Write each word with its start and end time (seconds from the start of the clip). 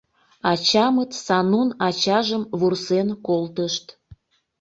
Ачамыт 0.51 1.11
Санун 1.25 1.69
ачажым 1.87 2.43
вурсен 2.59 3.07
колтышт... 3.27 3.85